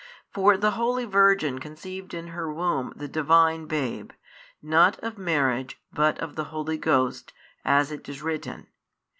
[0.33, 4.09] For the holy Virgin conceived in her womb the Divine Babe,
[4.59, 8.65] not of marriage but of the Holy Ghost, as it is written.